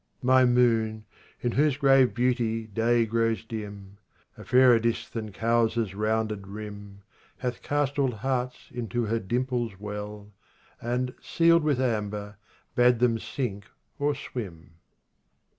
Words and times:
10 0.21 0.27
My 0.27 0.45
moon, 0.45 1.05
in 1.41 1.51
whose 1.51 1.77
grave 1.77 2.15
beauty 2.15 2.65
day 2.65 3.05
grows 3.05 3.45
dim, 3.45 3.99
A 4.35 4.43
fairer 4.43 4.79
disk 4.79 5.11
than 5.11 5.31
Kowsar's 5.31 5.91
^ 5.91 5.93
rounded 5.95 6.47
rim. 6.47 7.03
Hath 7.37 7.61
cast 7.61 7.99
all 7.99 8.09
hearts 8.09 8.71
into 8.71 9.05
her 9.05 9.19
dimple's 9.19 9.79
well. 9.79 10.31
And, 10.81 11.13
sealed 11.21 11.61
with 11.63 11.79
amber, 11.79 12.37
bade 12.73 12.97
them 12.97 13.19
sink 13.19 13.65
or 13.99 14.15
swim. 14.15 14.71